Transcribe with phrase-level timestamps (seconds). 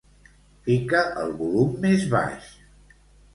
[0.69, 2.49] Fica el volum més baix.